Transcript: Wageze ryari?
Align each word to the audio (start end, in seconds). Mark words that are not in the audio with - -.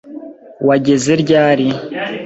Wageze 0.67 1.11
ryari? 1.23 1.67